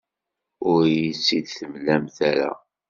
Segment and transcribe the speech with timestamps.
[0.69, 2.51] Ur iyi-tt-id-temlamt ara.